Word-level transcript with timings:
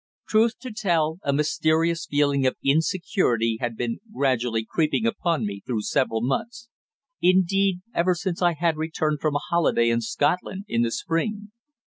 Truth 0.27 0.53
to 0.61 0.73
tell, 0.73 1.19
a 1.21 1.31
mysterious 1.31 2.07
feeling 2.09 2.47
of 2.47 2.55
insecurity 2.65 3.59
had 3.61 3.77
been 3.77 3.99
gradually 4.11 4.65
creeping 4.67 5.05
upon 5.05 5.45
me 5.45 5.61
through 5.63 5.81
several 5.83 6.21
months; 6.23 6.69
indeed 7.21 7.81
ever 7.93 8.15
since 8.15 8.41
I 8.41 8.53
had 8.55 8.77
returned 8.77 9.19
from 9.21 9.35
a 9.35 9.39
holiday 9.51 9.91
in 9.91 10.01
Scotland 10.01 10.65
in 10.67 10.81
the 10.81 10.89
spring. 10.89 11.51